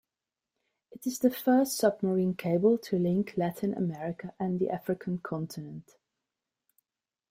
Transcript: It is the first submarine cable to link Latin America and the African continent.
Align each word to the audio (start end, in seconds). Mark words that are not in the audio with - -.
It 0.91 1.05
is 1.05 1.19
the 1.19 1.29
first 1.29 1.77
submarine 1.77 2.33
cable 2.33 2.75
to 2.79 2.97
link 2.97 3.35
Latin 3.37 3.75
America 3.75 4.33
and 4.39 4.59
the 4.59 4.71
African 4.71 5.19
continent. 5.19 5.95